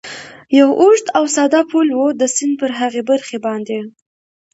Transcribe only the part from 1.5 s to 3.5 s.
پل و، د سیند پر هغې برخې